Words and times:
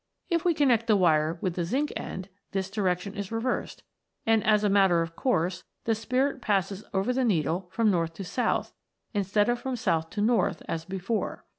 If 0.31 0.43
we 0.43 0.55
connect 0.55 0.87
the 0.87 0.95
wire 0.95 1.37
with 1.41 1.53
the 1.53 1.63
zinc 1.63 1.93
end 1.95 2.27
this 2.53 2.71
direction 2.71 3.13
is 3.15 3.31
reversed, 3.31 3.83
and, 4.25 4.43
as 4.43 4.63
a 4.63 4.67
matter 4.69 5.03
of 5.03 5.15
course, 5.15 5.63
the 5.83 5.93
Spirit 5.93 6.41
passes 6.41 6.83
over 6.91 7.13
the 7.13 7.23
needle 7.23 7.67
from 7.69 7.91
north 7.91 8.15
to 8.15 8.23
south, 8.23 8.73
instead 9.13 9.47
of 9.47 9.59
from 9.59 9.75
south 9.75 10.09
to 10.09 10.21
north 10.21 10.63
as 10.67 10.85
before. 10.85 11.45